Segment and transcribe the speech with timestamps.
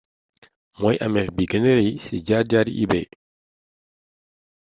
[0.79, 3.05] mooy amef bi gëna rey ci jaar jaaru ebay